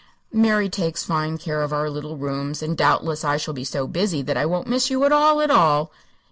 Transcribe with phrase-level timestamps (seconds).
[0.33, 4.23] Mary takes fine care of our little rooms, and doubtless I shall be so busy
[4.23, 5.91] that I won't miss you at all, at all."